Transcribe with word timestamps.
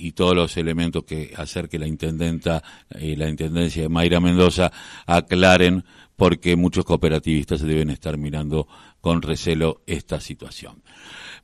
y 0.00 0.12
todos 0.12 0.34
los 0.34 0.56
elementos 0.56 1.04
que 1.04 1.32
hacer 1.36 1.68
que 1.68 1.78
la 1.78 1.86
intendenta 1.86 2.62
y 2.98 3.16
la 3.16 3.28
intendencia 3.28 3.82
de 3.82 3.88
Mayra 3.88 4.18
Mendoza 4.18 4.72
aclaren 5.06 5.84
porque 6.16 6.56
muchos 6.56 6.84
cooperativistas 6.84 7.60
deben 7.60 7.90
estar 7.90 8.16
mirando 8.16 8.66
con 9.00 9.22
recelo 9.22 9.82
esta 9.86 10.20
situación. 10.20 10.82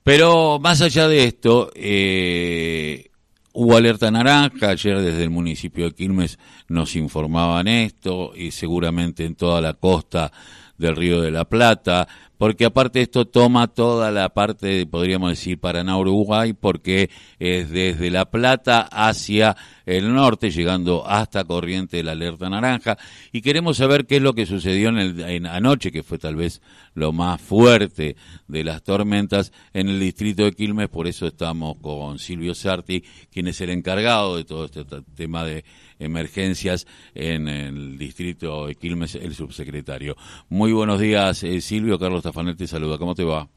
Pero 0.02 0.58
más 0.58 0.80
allá 0.82 1.08
de 1.08 1.24
esto, 1.24 1.70
eh, 1.74 3.10
hubo 3.52 3.76
alerta 3.76 4.10
naranja, 4.10 4.70
ayer 4.70 5.00
desde 5.00 5.22
el 5.22 5.30
municipio 5.30 5.86
de 5.86 5.94
Quilmes 5.94 6.38
nos 6.68 6.94
informaban 6.96 7.68
esto 7.68 8.32
y 8.36 8.50
seguramente 8.50 9.24
en 9.24 9.34
toda 9.34 9.60
la 9.60 9.74
costa 9.74 10.32
del 10.78 10.96
Río 10.96 11.20
de 11.20 11.30
la 11.30 11.44
Plata, 11.44 12.06
porque 12.38 12.66
aparte 12.66 13.00
esto 13.00 13.26
toma 13.26 13.66
toda 13.68 14.10
la 14.10 14.28
parte, 14.28 14.86
podríamos 14.86 15.30
decir, 15.30 15.58
Paraná, 15.58 15.96
Uruguay, 15.98 16.52
porque 16.52 17.10
es 17.38 17.70
desde 17.70 18.10
La 18.10 18.26
Plata 18.26 18.82
hacia 18.82 19.56
el 19.86 20.12
norte, 20.12 20.50
llegando 20.50 21.06
hasta 21.06 21.44
Corriente 21.44 21.98
de 21.98 22.02
la 22.02 22.12
alerta 22.12 22.50
naranja, 22.50 22.98
y 23.32 23.40
queremos 23.40 23.78
saber 23.78 24.06
qué 24.06 24.16
es 24.16 24.22
lo 24.22 24.34
que 24.34 24.44
sucedió 24.44 24.90
en, 24.90 24.98
el, 24.98 25.46
anoche, 25.46 25.90
que 25.90 26.02
fue 26.02 26.18
tal 26.18 26.36
vez 26.36 26.60
lo 26.94 27.12
más 27.12 27.40
fuerte 27.40 28.16
de 28.48 28.64
las 28.64 28.82
tormentas 28.82 29.52
en 29.72 29.88
el 29.88 30.00
distrito 30.00 30.44
de 30.44 30.52
Quilmes, 30.52 30.88
por 30.88 31.06
eso 31.06 31.26
estamos 31.26 31.78
con 31.80 32.18
Silvio 32.18 32.54
Sarti, 32.54 33.02
quien 33.30 33.48
es 33.48 33.60
el 33.60 33.70
encargado 33.70 34.36
de 34.36 34.44
todo 34.44 34.66
este 34.66 34.84
tema 35.14 35.44
de 35.44 35.64
emergencias 35.98 36.86
en 37.14 37.48
el 37.48 37.98
distrito 37.98 38.66
de 38.66 38.74
Quilmes, 38.74 39.14
el 39.14 39.34
subsecretario. 39.34 40.14
Muy 40.48 40.72
buenos 40.72 41.00
días, 41.00 41.42
eh, 41.44 41.60
Silvio. 41.60 41.98
Carlos 41.98 42.22
Tafanel 42.22 42.56
te 42.56 42.66
saluda. 42.66 42.98
¿Cómo 42.98 43.14
te 43.14 43.24
va? 43.24 43.48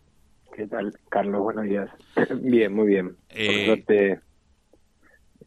¿Qué 0.56 0.68
tal, 0.68 0.94
Carlos? 1.10 1.42
Buenos 1.42 1.66
días. 1.66 1.90
bien, 2.42 2.74
muy 2.74 2.88
bien. 2.88 3.16
Eh... 3.30 4.20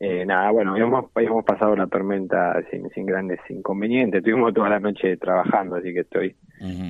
Eh, 0.04 0.26
nada, 0.26 0.50
bueno, 0.50 0.76
hemos, 0.76 1.12
hemos 1.14 1.44
pasado 1.44 1.76
la 1.76 1.86
tormenta 1.86 2.60
sin, 2.72 2.90
sin 2.90 3.06
grandes 3.06 3.38
inconvenientes. 3.48 4.18
Estuvimos 4.18 4.52
toda 4.52 4.68
la 4.68 4.80
noche 4.80 5.16
trabajando, 5.16 5.76
así 5.76 5.94
que 5.94 6.00
estoy 6.00 6.34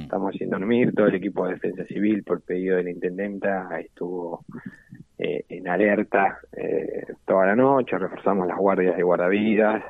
estamos 0.02 0.34
sin 0.36 0.48
dormir. 0.48 0.94
Todo 0.94 1.08
el 1.08 1.16
equipo 1.16 1.46
de 1.46 1.54
defensa 1.54 1.84
civil, 1.84 2.22
por 2.22 2.40
pedido 2.40 2.76
de 2.76 2.84
la 2.84 2.90
intendenta, 2.90 3.68
estuvo 3.80 4.46
eh, 5.22 5.44
en 5.48 5.68
alerta 5.68 6.40
eh, 6.52 7.06
toda 7.24 7.46
la 7.46 7.54
noche. 7.54 7.96
Reforzamos 7.96 8.46
las 8.46 8.58
guardias 8.58 8.96
de 8.96 9.02
guardavidas 9.04 9.84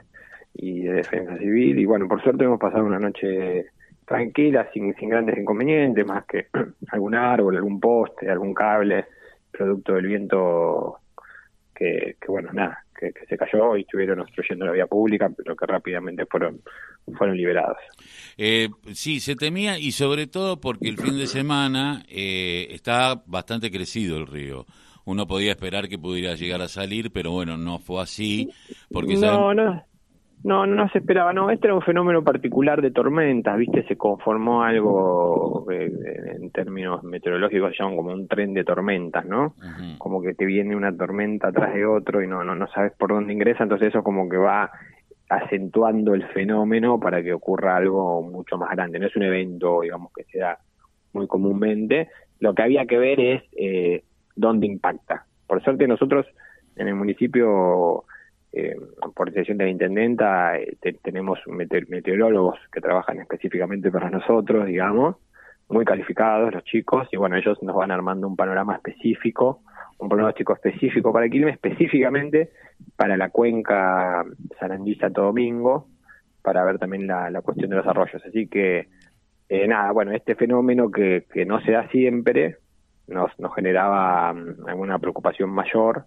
y 0.52 0.82
de 0.82 0.92
defensa 0.92 1.38
civil. 1.38 1.78
Y 1.78 1.86
bueno, 1.86 2.06
por 2.06 2.22
suerte 2.22 2.44
hemos 2.44 2.60
pasado 2.60 2.84
una 2.84 2.98
noche 2.98 3.66
tranquila, 4.04 4.68
sin, 4.74 4.94
sin 4.96 5.08
grandes 5.08 5.38
inconvenientes, 5.38 6.06
más 6.06 6.26
que 6.26 6.48
algún 6.90 7.14
árbol, 7.14 7.56
algún 7.56 7.80
poste, 7.80 8.30
algún 8.30 8.52
cable, 8.52 9.06
producto 9.50 9.94
del 9.94 10.06
viento 10.06 10.98
que, 11.74 12.16
que 12.20 12.26
bueno, 12.28 12.50
nada, 12.52 12.84
que, 13.10 13.26
se 13.26 13.36
cayó 13.36 13.76
y 13.76 13.82
estuvieron 13.82 14.20
obstruyendo 14.20 14.66
la 14.66 14.72
vía 14.72 14.86
pública, 14.86 15.30
pero 15.34 15.56
que 15.56 15.66
rápidamente 15.66 16.26
fueron, 16.26 16.60
fueron 17.16 17.36
liberados. 17.36 17.78
Eh, 18.36 18.68
sí, 18.92 19.20
se 19.20 19.34
temía 19.34 19.78
y 19.78 19.92
sobre 19.92 20.26
todo 20.26 20.60
porque 20.60 20.88
el 20.88 20.98
fin 20.98 21.16
de 21.16 21.26
semana 21.26 22.04
eh, 22.08 22.68
está 22.70 23.22
bastante 23.26 23.70
crecido 23.70 24.18
el 24.18 24.26
río. 24.26 24.66
Uno 25.04 25.26
podía 25.26 25.52
esperar 25.52 25.88
que 25.88 25.98
pudiera 25.98 26.34
llegar 26.34 26.62
a 26.62 26.68
salir, 26.68 27.10
pero 27.12 27.32
bueno, 27.32 27.56
no 27.56 27.78
fue 27.78 28.02
así. 28.02 28.50
Porque 28.90 29.16
no, 29.16 29.52
no, 29.54 29.84
no, 30.44 30.66
no 30.66 30.88
se 30.88 30.98
esperaba, 30.98 31.32
no, 31.32 31.50
este 31.50 31.68
era 31.68 31.74
un 31.74 31.82
fenómeno 31.82 32.24
particular 32.24 32.82
de 32.82 32.90
tormentas, 32.90 33.56
viste, 33.56 33.86
se 33.86 33.96
conformó 33.96 34.62
algo 34.64 35.66
en 35.70 36.50
términos 36.50 37.04
meteorológicos 37.04 37.72
llaman 37.78 37.96
como 37.96 38.12
un 38.12 38.26
tren 38.26 38.52
de 38.52 38.64
tormentas, 38.64 39.24
¿no? 39.24 39.54
Como 39.98 40.20
que 40.20 40.34
te 40.34 40.44
viene 40.44 40.74
una 40.74 40.96
tormenta 40.96 41.48
atrás 41.48 41.74
de 41.74 41.86
otro 41.86 42.22
y 42.22 42.26
no, 42.26 42.42
no, 42.42 42.56
no 42.56 42.66
sabes 42.68 42.92
por 42.98 43.10
dónde 43.10 43.32
ingresa, 43.32 43.62
entonces 43.62 43.88
eso 43.88 44.02
como 44.02 44.28
que 44.28 44.36
va 44.36 44.70
acentuando 45.28 46.12
el 46.12 46.26
fenómeno 46.28 46.98
para 46.98 47.22
que 47.22 47.32
ocurra 47.32 47.76
algo 47.76 48.22
mucho 48.22 48.58
más 48.58 48.70
grande, 48.70 48.98
no 48.98 49.06
es 49.06 49.16
un 49.16 49.22
evento, 49.22 49.82
digamos, 49.82 50.12
que 50.12 50.24
se 50.24 50.38
da 50.38 50.58
muy 51.12 51.28
comúnmente, 51.28 52.08
lo 52.40 52.52
que 52.54 52.62
había 52.62 52.84
que 52.86 52.98
ver 52.98 53.20
es 53.20 53.42
eh, 53.52 54.02
dónde 54.36 54.66
impacta. 54.66 55.26
Por 55.46 55.62
suerte 55.62 55.86
nosotros 55.86 56.26
en 56.76 56.88
el 56.88 56.94
municipio 56.94 58.04
eh, 58.52 58.76
por 59.14 59.30
decisión 59.30 59.56
de 59.56 59.64
la 59.64 59.70
intendenta, 59.70 60.58
eh, 60.58 60.76
tenemos 61.02 61.38
meteorólogos 61.46 62.58
que 62.70 62.82
trabajan 62.82 63.18
específicamente 63.20 63.90
para 63.90 64.10
nosotros, 64.10 64.66
digamos, 64.66 65.16
muy 65.68 65.86
calificados 65.86 66.52
los 66.52 66.64
chicos, 66.64 67.08
y 67.12 67.16
bueno, 67.16 67.36
ellos 67.36 67.62
nos 67.62 67.74
van 67.74 67.90
armando 67.90 68.28
un 68.28 68.36
panorama 68.36 68.74
específico, 68.74 69.62
un 69.98 70.08
pronóstico 70.10 70.52
específico 70.52 71.12
para 71.12 71.30
Quilmes, 71.30 71.54
específicamente 71.54 72.50
para 72.96 73.16
la 73.16 73.30
cuenca 73.30 74.22
Sarandí-Santo 74.58 75.22
Domingo, 75.22 75.86
para 76.42 76.62
ver 76.64 76.78
también 76.78 77.06
la, 77.06 77.40
cuestión 77.40 77.70
de 77.70 77.76
los 77.76 77.86
arroyos. 77.86 78.22
Así 78.26 78.48
que, 78.48 78.88
eh, 79.48 79.66
nada, 79.66 79.92
bueno, 79.92 80.12
este 80.12 80.34
fenómeno 80.34 80.90
que, 80.90 81.24
que 81.32 81.46
no 81.46 81.62
se 81.62 81.72
da 81.72 81.88
siempre 81.88 82.58
nos, 83.08 83.38
nos 83.38 83.54
generaba 83.54 84.32
mm, 84.32 84.68
alguna 84.68 84.98
preocupación 84.98 85.50
mayor, 85.50 86.06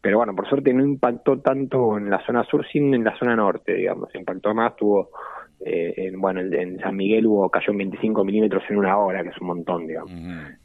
pero 0.00 0.18
bueno, 0.18 0.34
por 0.36 0.48
suerte 0.48 0.72
no 0.72 0.84
impactó 0.84 1.40
tanto 1.40 1.98
en 1.98 2.10
la 2.10 2.24
zona 2.24 2.44
sur, 2.44 2.66
sino 2.66 2.94
en 2.94 3.04
la 3.04 3.18
zona 3.18 3.34
norte, 3.34 3.74
digamos, 3.74 4.14
impactó 4.14 4.54
más, 4.54 4.76
tuvo, 4.76 5.10
eh, 5.64 5.94
en, 5.96 6.20
bueno, 6.20 6.40
en 6.40 6.78
San 6.78 6.94
Miguel 6.94 7.26
hubo, 7.26 7.50
cayó 7.50 7.74
25 7.74 8.24
milímetros 8.24 8.62
en 8.68 8.76
una 8.76 8.96
hora, 8.98 9.22
que 9.22 9.30
es 9.30 9.40
un 9.40 9.48
montón, 9.48 9.86
digamos. 9.86 10.12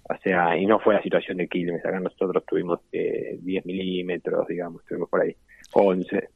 O 0.04 0.16
sea, 0.22 0.56
y 0.56 0.66
no 0.66 0.80
fue 0.80 0.94
la 0.94 1.02
situación 1.02 1.38
de 1.38 1.48
Quilmes, 1.48 1.84
acá 1.86 2.00
nosotros 2.00 2.44
tuvimos 2.46 2.82
eh, 2.92 3.40
10 3.42 3.66
milímetros, 3.66 4.48
digamos, 4.48 4.82
estuvimos 4.82 5.10
por 5.10 5.22
ahí, 5.22 5.36
11. 5.74 6.30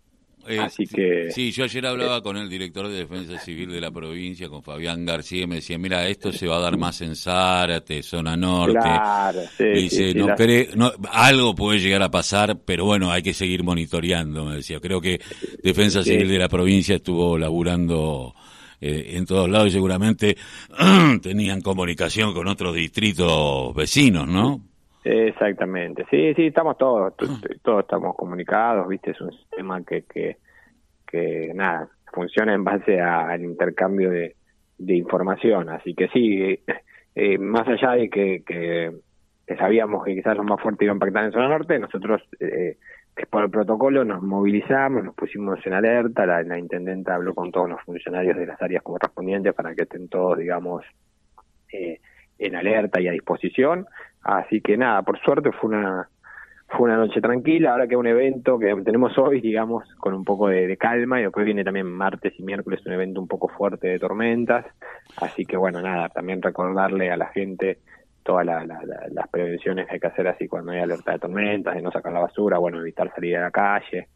Eh, 0.47 0.59
Así 0.59 0.85
que... 0.85 1.31
Sí, 1.31 1.51
yo 1.51 1.63
ayer 1.63 1.85
hablaba 1.85 2.21
con 2.21 2.37
el 2.37 2.49
director 2.49 2.87
de 2.87 2.97
Defensa 2.97 3.39
Civil 3.39 3.71
de 3.71 3.81
la 3.81 3.91
provincia, 3.91 4.47
con 4.47 4.63
Fabián 4.63 5.05
García, 5.05 5.43
y 5.43 5.47
me 5.47 5.55
decía, 5.55 5.77
mira, 5.77 6.07
esto 6.07 6.31
se 6.31 6.47
va 6.47 6.57
a 6.57 6.61
dar 6.61 6.77
más 6.77 7.01
en 7.01 7.15
Zárate, 7.15 8.03
zona 8.03 8.37
norte. 8.37 8.77
Claro, 8.79 9.41
sí, 9.57 9.63
dice, 9.63 10.13
no 10.13 10.27
no, 10.75 10.91
algo 11.11 11.55
puede 11.55 11.79
llegar 11.79 12.03
a 12.03 12.11
pasar, 12.11 12.59
pero 12.63 12.85
bueno, 12.85 13.11
hay 13.11 13.23
que 13.23 13.33
seguir 13.33 13.63
monitoreando, 13.63 14.45
me 14.45 14.57
decía. 14.57 14.79
Creo 14.79 15.01
que 15.01 15.19
Defensa 15.63 16.03
Civil 16.03 16.27
de 16.27 16.37
la 16.37 16.49
provincia 16.49 16.95
estuvo 16.95 17.37
laburando 17.37 18.35
eh, 18.81 19.15
en 19.15 19.25
todos 19.25 19.49
lados 19.49 19.69
y 19.69 19.71
seguramente 19.71 20.37
tenían 21.21 21.61
comunicación 21.61 22.33
con 22.33 22.47
otros 22.47 22.75
distritos 22.75 23.73
vecinos, 23.73 24.27
¿no? 24.27 24.74
Exactamente, 25.07 26.03
sí, 26.09 26.33
sí, 26.33 26.47
estamos 26.47 26.79
todos, 26.79 27.13
todos 27.61 27.81
estamos 27.81 28.15
comunicados, 28.15 28.87
viste, 28.87 29.11
es 29.11 29.21
un 29.21 29.31
sistema 29.31 29.83
que, 29.83 30.01
que, 30.03 30.37
que 31.05 31.51
nada, 31.53 31.87
funciona 32.11 32.55
en 32.55 32.63
base 32.63 32.99
al 32.99 33.43
intercambio 33.43 34.09
de, 34.09 34.35
de 34.79 34.95
información, 34.95 35.69
así 35.69 35.93
que 35.93 36.07
sí, 36.07 36.59
eh, 37.13 37.37
más 37.37 37.67
allá 37.67 37.91
de 37.91 38.09
que, 38.09 38.43
que, 38.43 39.55
sabíamos 39.59 40.03
que 40.03 40.15
quizás 40.15 40.35
lo 40.37 40.43
más 40.43 40.59
fuerte 40.59 40.85
iba 40.85 40.93
a 40.93 40.95
impactar 40.95 41.25
en 41.25 41.31
zona 41.33 41.49
norte, 41.49 41.77
nosotros 41.77 42.23
eh, 42.39 42.77
por 43.29 43.43
el 43.43 43.51
protocolo 43.51 44.03
nos 44.03 44.23
movilizamos, 44.23 45.03
nos 45.03 45.13
pusimos 45.13 45.63
en 45.67 45.73
alerta, 45.73 46.25
la, 46.25 46.41
la 46.41 46.57
intendenta 46.57 47.13
habló 47.13 47.35
con 47.35 47.51
todos 47.51 47.69
los 47.69 47.81
funcionarios 47.83 48.37
de 48.37 48.47
las 48.47 48.59
áreas 48.59 48.81
correspondientes 48.81 49.53
para 49.53 49.75
que 49.75 49.83
estén 49.83 50.09
todos, 50.09 50.39
digamos, 50.39 50.83
eh, 51.71 51.99
en 52.39 52.55
alerta 52.55 52.99
y 52.99 53.07
a 53.07 53.11
disposición. 53.11 53.85
Así 54.25 54.59
que 54.59 54.75
nada, 54.75 55.03
por 55.03 55.19
suerte 55.19 55.51
fue 55.51 55.69
una 55.69 56.09
fue 56.67 56.89
una 56.89 56.97
noche 56.97 57.21
tranquila, 57.21 57.71
ahora 57.71 57.87
que 57.87 57.95
un 57.95 58.07
evento 58.07 58.57
que 58.57 58.75
tenemos 58.83 59.15
hoy, 59.19 59.39
digamos, 59.39 59.87
con 59.99 60.15
un 60.15 60.25
poco 60.25 60.47
de, 60.47 60.75
calma, 60.77 61.19
y 61.19 61.23
después 61.23 61.45
viene 61.45 61.63
también 61.63 61.85
martes 61.85 62.33
y 62.39 62.43
miércoles 62.43 62.83
un 62.87 62.93
evento 62.93 63.21
un 63.21 63.27
poco 63.27 63.49
fuerte 63.49 63.87
de 63.87 63.99
tormentas, 63.99 64.65
así 65.17 65.45
que 65.45 65.55
bueno, 65.57 65.79
nada, 65.79 66.09
también 66.09 66.41
recordarle 66.41 67.11
a 67.11 67.17
la 67.17 67.27
gente 67.27 67.77
todas 68.23 68.47
las 68.47 69.27
prevenciones 69.29 69.85
que 69.85 69.93
hay 69.93 69.99
que 69.99 70.07
hacer 70.07 70.27
así 70.27 70.47
cuando 70.47 70.71
hay 70.71 70.79
alerta 70.79 71.11
de 71.11 71.19
tormentas, 71.19 71.75
de 71.75 71.83
no 71.83 71.91
sacar 71.91 72.11
la 72.11 72.21
basura, 72.21 72.57
bueno, 72.57 72.79
evitar 72.79 73.13
salir 73.13 73.37
a 73.37 73.41
la 73.41 73.51
calle, 73.51 74.07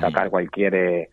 sacar 0.00 0.30
cualquier 0.30 0.74
eh, 0.76 1.10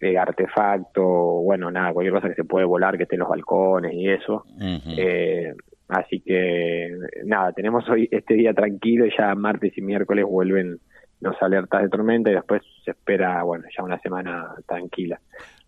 eh, 0.00 0.18
artefacto, 0.18 1.04
bueno, 1.04 1.70
nada, 1.70 1.92
cualquier 1.92 2.14
cosa 2.14 2.28
que 2.28 2.34
se 2.34 2.44
puede 2.44 2.66
volar, 2.66 2.96
que 2.96 3.04
esté 3.04 3.14
en 3.14 3.20
los 3.20 3.28
balcones 3.28 3.94
y 3.94 4.08
eso, 4.08 4.44
eh, 4.60 5.54
Así 5.88 6.20
que 6.20 6.90
nada, 7.24 7.52
tenemos 7.52 7.88
hoy 7.88 8.08
este 8.10 8.34
día 8.34 8.52
tranquilo 8.52 9.06
y 9.06 9.12
ya 9.16 9.34
martes 9.34 9.76
y 9.78 9.82
miércoles 9.82 10.24
vuelven 10.24 10.80
los 11.20 11.40
alertas 11.40 11.82
de 11.82 11.88
tormenta 11.88 12.30
y 12.30 12.34
después 12.34 12.62
se 12.84 12.90
espera, 12.90 13.42
bueno, 13.42 13.64
ya 13.76 13.84
una 13.84 13.98
semana 14.00 14.54
tranquila. 14.66 15.20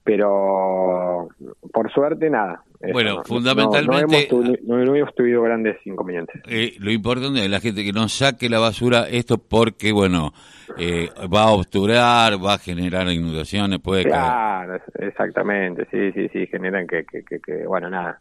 Pero 0.02 1.28
por 1.72 1.92
suerte, 1.92 2.30
nada. 2.30 2.62
Bueno, 2.92 3.22
fundamentalmente. 3.24 4.28
No, 4.64 4.94
hemos 4.94 5.14
tenido 5.14 5.42
grandes 5.42 5.76
inconvenientes. 5.84 6.40
Eh, 6.46 6.74
lo 6.78 6.90
importante 6.90 7.44
es 7.44 7.50
la 7.50 7.60
gente 7.60 7.84
que 7.84 7.92
no 7.92 8.08
saque 8.08 8.48
la 8.48 8.58
basura, 8.58 9.06
esto 9.10 9.38
porque, 9.38 9.92
bueno, 9.92 10.32
eh, 10.78 11.10
va 11.32 11.44
a 11.44 11.52
obturar, 11.52 12.42
va 12.42 12.54
a 12.54 12.58
generar 12.58 13.06
inundaciones, 13.08 13.80
puede 13.80 14.04
Claro, 14.04 14.80
exactamente, 14.98 15.86
sí, 15.90 16.12
sí, 16.12 16.28
sí, 16.32 16.46
generan 16.46 16.86
que, 16.86 17.04
que, 17.04 17.22
que, 17.22 17.66
bueno, 17.66 17.90
nada 17.90 18.18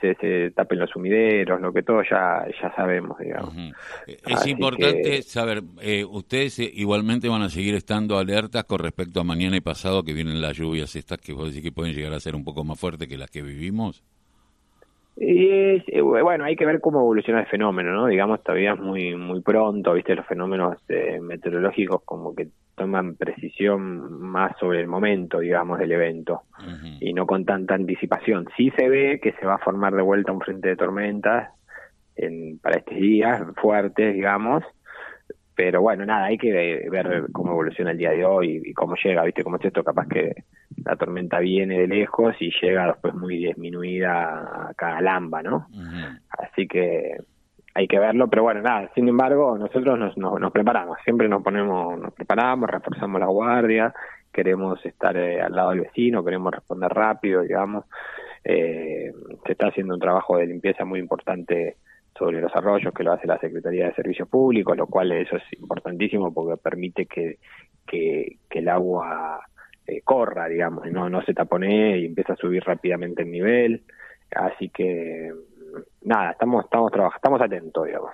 se, 0.00 0.14
se, 0.16 0.50
tapen 0.50 0.78
los 0.78 0.90
sumideros, 0.90 1.60
lo 1.60 1.72
que 1.72 1.82
todo 1.82 2.02
ya, 2.02 2.44
ya 2.60 2.74
sabemos, 2.74 3.18
digamos. 3.18 3.54
Es 4.06 4.46
importante 4.46 5.22
saber, 5.22 5.62
eh, 5.80 6.04
ustedes 6.04 6.58
eh, 6.58 6.70
igualmente 6.74 7.28
van 7.28 7.42
a 7.42 7.48
seguir 7.48 7.74
estando 7.74 8.18
alertas 8.18 8.64
con 8.64 8.80
respecto 8.80 9.20
a 9.20 9.24
mañana 9.24 9.56
y 9.56 9.60
pasado 9.60 10.02
que 10.02 10.12
vienen 10.12 10.40
las 10.40 10.56
lluvias 10.56 10.96
estas 10.96 11.18
que 11.18 11.32
vos 11.32 11.48
decís 11.48 11.62
que 11.62 11.72
pueden 11.72 11.94
llegar 11.94 12.12
a 12.12 12.20
ser 12.20 12.34
un 12.34 12.44
poco 12.44 12.64
más 12.64 12.78
fuertes 12.78 13.08
que 13.08 13.16
las 13.16 13.30
que 13.30 13.42
vivimos. 13.42 14.02
Y 15.20 15.48
eh, 15.50 16.00
bueno, 16.00 16.44
hay 16.44 16.54
que 16.54 16.64
ver 16.64 16.80
cómo 16.80 17.00
evoluciona 17.00 17.40
el 17.40 17.46
fenómeno, 17.46 17.92
¿no? 17.92 18.06
Digamos, 18.06 18.40
todavía 18.42 18.74
es 18.74 18.78
muy 18.78 19.16
muy 19.16 19.40
pronto, 19.40 19.94
¿viste? 19.94 20.14
Los 20.14 20.26
fenómenos 20.26 20.76
eh, 20.88 21.18
meteorológicos 21.20 22.02
como 22.04 22.36
que 22.36 22.48
toman 22.76 23.16
precisión 23.16 24.22
más 24.22 24.56
sobre 24.60 24.80
el 24.80 24.86
momento, 24.86 25.40
digamos, 25.40 25.80
del 25.80 25.90
evento 25.90 26.42
y 27.00 27.12
no 27.12 27.26
con 27.26 27.44
tanta 27.44 27.74
anticipación. 27.74 28.46
Sí 28.56 28.70
se 28.78 28.88
ve 28.88 29.18
que 29.20 29.32
se 29.32 29.44
va 29.44 29.56
a 29.56 29.58
formar 29.58 29.92
de 29.92 30.02
vuelta 30.02 30.30
un 30.30 30.40
frente 30.40 30.68
de 30.68 30.76
tormentas 30.76 31.50
en, 32.14 32.60
para 32.60 32.78
estos 32.78 32.96
días 32.96 33.42
fuertes, 33.60 34.14
digamos, 34.14 34.62
pero 35.58 35.82
bueno, 35.82 36.06
nada, 36.06 36.26
hay 36.26 36.38
que 36.38 36.52
ver 36.88 37.26
cómo 37.32 37.50
evoluciona 37.50 37.90
el 37.90 37.98
día 37.98 38.12
de 38.12 38.24
hoy 38.24 38.62
y 38.64 38.72
cómo 38.72 38.94
llega, 38.94 39.24
¿viste? 39.24 39.42
Como 39.42 39.56
es 39.56 39.64
esto, 39.64 39.82
capaz 39.82 40.06
que 40.06 40.44
la 40.84 40.94
tormenta 40.94 41.40
viene 41.40 41.80
de 41.80 41.88
lejos 41.88 42.36
y 42.38 42.52
llega 42.62 42.86
después 42.86 43.12
muy 43.14 43.38
disminuida 43.38 44.68
acá 44.70 44.98
a 44.98 45.00
Lamba, 45.00 45.42
¿no? 45.42 45.66
Así 46.38 46.68
que 46.68 47.16
hay 47.74 47.88
que 47.88 47.98
verlo, 47.98 48.28
pero 48.28 48.44
bueno, 48.44 48.62
nada, 48.62 48.88
sin 48.94 49.08
embargo, 49.08 49.58
nosotros 49.58 49.98
nos, 49.98 50.16
nos, 50.16 50.52
preparamos, 50.52 50.96
siempre 51.02 51.28
nos 51.28 51.42
ponemos, 51.42 51.98
nos 51.98 52.14
preparamos, 52.14 52.70
reforzamos 52.70 53.18
la 53.18 53.26
guardia, 53.26 53.92
queremos 54.32 54.78
estar 54.86 55.16
eh, 55.16 55.40
al 55.40 55.56
lado 55.56 55.70
del 55.70 55.80
vecino, 55.80 56.24
queremos 56.24 56.54
responder 56.54 56.92
rápido, 56.92 57.42
digamos. 57.42 57.84
Eh, 58.44 59.12
se 59.44 59.52
está 59.52 59.66
haciendo 59.66 59.94
un 59.94 60.00
trabajo 60.00 60.36
de 60.36 60.46
limpieza 60.46 60.84
muy 60.84 61.00
importante 61.00 61.78
sobre 62.18 62.40
los 62.40 62.54
arroyos 62.54 62.92
que 62.92 63.04
lo 63.04 63.12
hace 63.12 63.26
la 63.26 63.38
Secretaría 63.38 63.86
de 63.86 63.94
Servicios 63.94 64.28
Públicos, 64.28 64.76
lo 64.76 64.86
cual 64.86 65.12
eso 65.12 65.36
es 65.36 65.42
importantísimo 65.58 66.32
porque 66.32 66.60
permite 66.60 67.06
que, 67.06 67.38
que, 67.86 68.38
el 68.50 68.68
agua 68.68 69.40
eh, 69.86 70.00
corra, 70.02 70.48
digamos, 70.48 70.90
no, 70.90 71.08
no 71.08 71.22
se 71.22 71.34
taponee 71.34 71.98
y 71.98 72.06
empieza 72.06 72.32
a 72.32 72.36
subir 72.36 72.62
rápidamente 72.64 73.22
el 73.22 73.30
nivel. 73.30 73.82
Así 74.30 74.68
que, 74.68 75.32
nada, 76.02 76.32
estamos, 76.32 76.64
estamos 76.64 76.92
estamos 77.14 77.40
atentos, 77.40 77.86
digamos. 77.86 78.12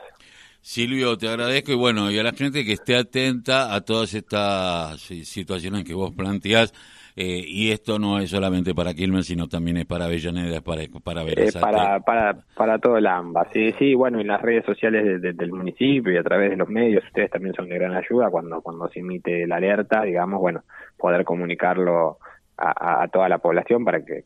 Silvio, 0.60 1.18
te 1.18 1.28
agradezco 1.28 1.72
y 1.72 1.76
bueno, 1.76 2.10
y 2.10 2.18
a 2.18 2.22
la 2.22 2.32
gente 2.32 2.64
que 2.64 2.72
esté 2.72 2.96
atenta 2.96 3.74
a 3.74 3.82
todas 3.82 4.14
estas 4.14 4.98
situaciones 5.00 5.84
que 5.84 5.92
vos 5.92 6.12
planteás 6.16 6.72
eh, 7.16 7.44
y 7.46 7.70
esto 7.70 8.00
no 8.00 8.18
es 8.18 8.30
solamente 8.30 8.74
para 8.74 8.92
Quilmes, 8.92 9.26
sino 9.26 9.46
también 9.46 9.76
es 9.76 9.86
para 9.86 10.06
Avellaneda, 10.06 10.60
para, 10.62 10.82
para 11.02 11.24
para, 11.60 12.00
para, 12.00 12.38
para 12.56 12.78
todo 12.80 12.96
el 12.96 13.06
AMBA. 13.06 13.48
Sí, 13.52 13.72
sí, 13.78 13.94
bueno, 13.94 14.20
en 14.20 14.26
las 14.26 14.42
redes 14.42 14.64
sociales 14.64 15.22
del 15.22 15.52
municipio 15.52 16.12
y 16.12 16.16
a 16.16 16.24
través 16.24 16.50
de 16.50 16.56
los 16.56 16.68
medios, 16.68 17.04
ustedes 17.04 17.30
también 17.30 17.54
son 17.54 17.68
de 17.68 17.76
gran 17.76 17.94
ayuda 17.94 18.30
cuando, 18.30 18.60
cuando 18.62 18.88
se 18.88 18.98
emite 18.98 19.46
la 19.46 19.56
alerta, 19.56 20.02
digamos, 20.02 20.40
bueno, 20.40 20.64
poder 20.96 21.24
comunicarlo 21.24 22.18
a, 22.56 23.08
toda 23.12 23.28
la 23.28 23.38
población 23.38 23.84
para 23.84 24.04
que, 24.04 24.24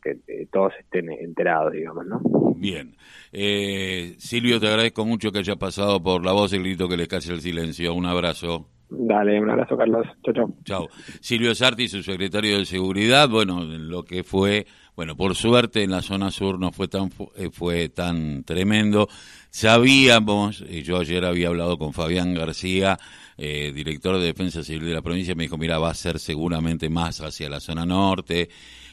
todos 0.51 0.73
estén 0.79 1.11
enterados, 1.11 1.73
digamos, 1.73 2.05
¿no? 2.05 2.21
Bien. 2.55 2.95
Eh, 3.31 4.15
Silvio, 4.17 4.59
te 4.59 4.67
agradezco 4.67 5.05
mucho 5.05 5.31
que 5.31 5.39
haya 5.39 5.55
pasado 5.55 6.01
por 6.01 6.25
la 6.25 6.31
voz 6.31 6.53
y 6.53 6.57
el 6.57 6.63
grito 6.63 6.87
que 6.87 6.97
le 6.97 7.07
case 7.07 7.31
el 7.33 7.41
silencio. 7.41 7.93
Un 7.93 8.05
abrazo. 8.05 8.67
Dale, 8.89 9.39
un 9.39 9.49
abrazo, 9.49 9.77
Carlos. 9.77 10.07
Chao, 10.23 10.33
chao. 10.33 10.53
Chao. 10.63 10.87
Silvio 11.19 11.53
Sarti, 11.53 11.87
su 11.87 12.01
secretario 12.01 12.57
de 12.57 12.65
Seguridad, 12.65 13.29
bueno, 13.29 13.63
lo 13.63 14.03
que 14.03 14.23
fue, 14.23 14.65
bueno, 14.95 15.15
por 15.15 15.35
suerte 15.35 15.83
en 15.83 15.91
la 15.91 16.01
zona 16.01 16.31
sur 16.31 16.59
no 16.59 16.71
fue 16.71 16.87
tan, 16.87 17.11
eh, 17.35 17.49
fue 17.51 17.89
tan 17.89 18.43
tremendo. 18.43 19.07
Sabíamos, 19.49 20.63
y 20.69 20.83
yo 20.83 20.99
ayer 20.99 21.25
había 21.25 21.47
hablado 21.47 21.77
con 21.77 21.93
Fabián 21.93 22.33
García, 22.33 22.99
eh, 23.37 23.71
director 23.73 24.17
de 24.19 24.25
Defensa 24.25 24.63
Civil 24.63 24.85
de 24.85 24.93
la 24.93 25.01
provincia, 25.01 25.33
me 25.35 25.43
dijo, 25.43 25.57
mira, 25.57 25.79
va 25.79 25.91
a 25.91 25.93
ser 25.95 26.19
seguramente 26.19 26.89
más 26.89 27.21
hacia 27.21 27.49
la 27.49 27.59
zona 27.59 27.85
norte, 27.85 28.49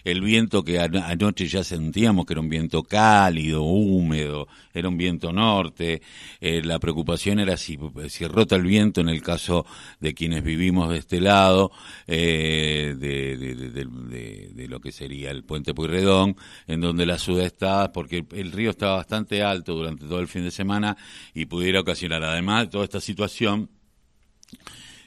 el 0.06 0.20
viento 0.20 0.62
que 0.62 0.78
anoche 0.78 1.48
ya 1.48 1.64
sentíamos 1.64 2.26
que 2.26 2.34
era 2.34 2.40
un 2.40 2.49
viento 2.49 2.84
cálido, 2.84 3.64
húmedo, 3.64 4.46
era 4.72 4.88
un 4.88 4.96
viento 4.96 5.32
norte, 5.32 6.00
eh, 6.40 6.62
la 6.62 6.78
preocupación 6.78 7.40
era 7.40 7.56
si, 7.56 7.76
si 8.08 8.25
rota 8.28 8.54
el 8.54 8.62
viento 8.62 9.00
en 9.00 9.08
el 9.08 9.20
caso 9.20 9.66
de 9.99 10.14
quienes 10.14 10.44
vivimos 10.44 10.90
de 10.90 10.99
este 10.99 11.20
lado, 11.20 11.72
eh, 12.06 12.94
de, 12.96 14.66
lo 14.69 14.78
que 14.78 14.92
sería 14.92 15.32
el 15.32 15.42
puente 15.42 15.75
En 16.66 16.81
donde 16.81 17.06
la 17.06 17.19
ciudad 17.19 17.44
está, 17.44 17.93
porque 17.93 18.25
el, 18.32 18.52
río 18.52 18.70
estaba 18.70 18.96
bastante 18.96 19.43
alto 19.43 19.75
durante 19.75 20.06
todo 20.06 20.20
el 20.20 20.28
fin 20.28 20.44
de 20.44 20.50
semana 20.50 20.96
y 21.34 21.46
pudiera 21.46 21.81
ocasionar 21.81 22.22
además 22.22 22.70
toda 22.70 22.84
esta 22.84 23.00
situación 23.00 23.70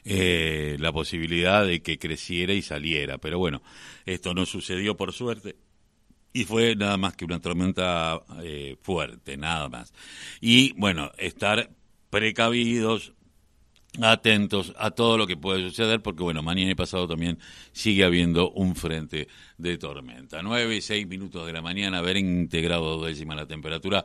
eh, 0.04 0.76
la 0.80 0.92
posibilidad 0.92 1.66
de 1.66 1.82
que 1.82 1.98
creciera 1.98 2.52
y 2.52 2.62
saliera. 2.62 3.18
Pero 3.18 3.38
bueno, 3.38 3.62
esto 4.06 4.34
no 4.34 4.46
sucedió 4.46 4.96
por 4.96 5.12
suerte. 5.12 5.56
Y 6.32 6.44
fue 6.44 6.76
nada 6.76 6.96
más 6.96 7.16
que 7.16 7.24
una 7.24 7.40
tormenta 7.40 8.20
eh, 8.42 8.76
fuerte, 8.82 9.36
nada 9.36 9.68
más. 9.68 9.92
Y 10.40 10.72
bueno, 10.74 11.10
estar 11.18 11.70
precavidos, 12.08 13.14
atentos 14.00 14.72
a 14.78 14.92
todo 14.92 15.18
lo 15.18 15.26
que 15.26 15.36
puede 15.36 15.68
suceder, 15.68 16.00
porque 16.00 16.22
bueno, 16.22 16.42
mañana 16.42 16.70
y 16.70 16.74
pasado 16.74 17.08
también 17.08 17.38
sigue 17.72 18.04
habiendo 18.04 18.50
un 18.52 18.76
frente 18.76 19.28
de 19.58 19.78
tormenta. 19.78 20.42
Nueve 20.42 20.76
y 20.76 20.80
seis 20.80 21.06
minutos 21.06 21.46
de 21.46 21.52
la 21.52 21.62
mañana, 21.62 21.98
haber 21.98 22.16
integrado 22.16 23.04
décima 23.04 23.34
la 23.34 23.46
temperatura 23.46 24.04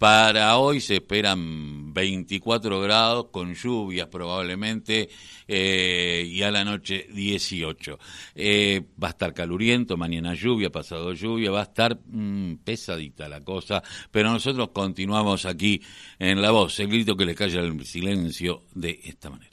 para 0.00 0.56
hoy 0.56 0.80
se 0.80 0.94
esperan 0.94 1.92
24 1.92 2.80
grados 2.80 3.26
con 3.30 3.52
lluvias 3.52 4.08
probablemente 4.08 5.10
eh, 5.46 6.26
y 6.26 6.40
a 6.40 6.50
la 6.50 6.64
noche 6.64 7.06
18. 7.12 7.98
Eh, 8.34 8.82
va 9.02 9.08
a 9.08 9.10
estar 9.10 9.34
caluriento, 9.34 9.98
mañana 9.98 10.32
lluvia, 10.32 10.70
pasado 10.70 11.12
lluvia, 11.12 11.50
va 11.50 11.60
a 11.60 11.64
estar 11.64 12.00
mm, 12.02 12.60
pesadita 12.64 13.28
la 13.28 13.42
cosa, 13.42 13.82
pero 14.10 14.30
nosotros 14.30 14.70
continuamos 14.72 15.44
aquí 15.44 15.82
en 16.18 16.40
La 16.40 16.50
Voz, 16.50 16.80
el 16.80 16.88
grito 16.88 17.14
que 17.14 17.26
le 17.26 17.34
calla 17.34 17.60
el 17.60 17.84
silencio 17.84 18.62
de 18.74 18.98
esta 19.20 19.28
manera. 19.28 19.49